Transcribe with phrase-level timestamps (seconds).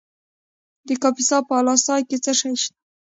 [0.87, 2.73] د کاپیسا په اله سای کې څه شی شته؟